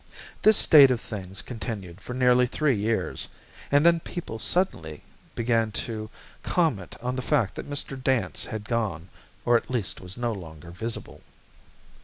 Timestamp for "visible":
10.71-11.21